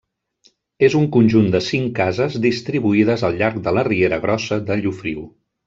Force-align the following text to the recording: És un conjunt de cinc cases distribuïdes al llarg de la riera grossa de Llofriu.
És 0.87 0.95
un 0.99 1.03
conjunt 1.15 1.51
de 1.55 1.61
cinc 1.65 1.91
cases 1.99 2.39
distribuïdes 2.47 3.27
al 3.29 3.39
llarg 3.43 3.63
de 3.69 3.75
la 3.79 3.85
riera 3.91 4.21
grossa 4.27 4.61
de 4.71 4.83
Llofriu. 4.83 5.25